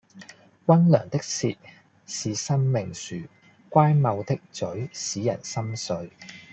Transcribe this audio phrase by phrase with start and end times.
[0.65, 1.55] 溫良的舌
[2.07, 3.21] 是生命樹，
[3.69, 6.09] 乖謬的嘴使人心碎